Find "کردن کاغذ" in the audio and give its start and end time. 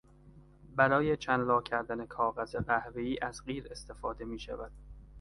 1.61-2.55